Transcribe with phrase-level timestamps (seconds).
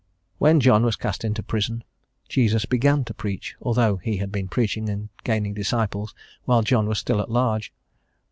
[0.39, 1.83] When John was cast into prison,
[2.27, 6.97] Jesus began to preach, although He had been preaching and gaining disciples while John was
[6.97, 7.71] still at large.